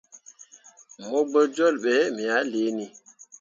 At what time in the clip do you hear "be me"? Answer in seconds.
1.83-2.23